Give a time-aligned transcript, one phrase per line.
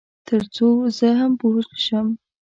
[0.27, 2.07] تر څو زه هم پوه شم.